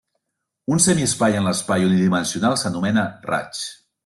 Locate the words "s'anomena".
2.63-3.05